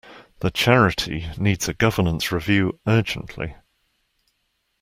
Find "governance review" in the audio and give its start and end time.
1.75-2.79